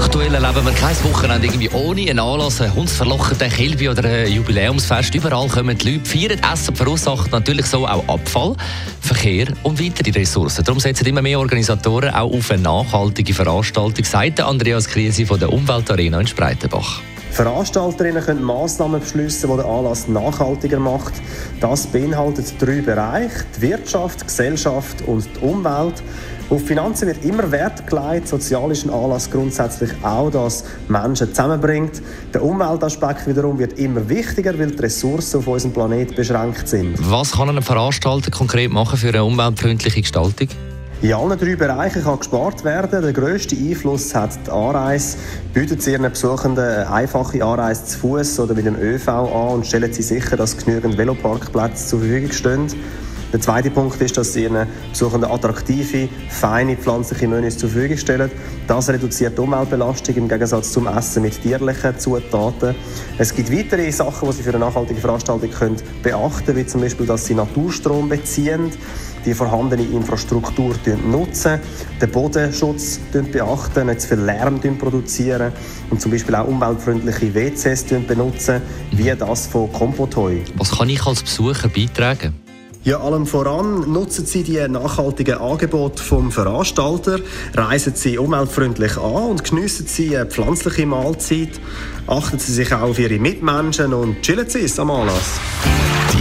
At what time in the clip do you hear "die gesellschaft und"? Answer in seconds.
24.22-25.28